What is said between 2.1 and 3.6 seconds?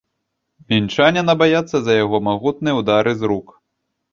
магутныя ўдары з рук.